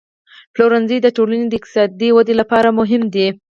پلورنځی 0.53 0.97
د 1.01 1.07
ټولنې 1.17 1.45
د 1.47 1.53
اقتصادي 1.59 2.09
ودې 2.13 2.33
لپاره 2.41 2.69
مهم 2.79 3.03
دی. 3.13 3.27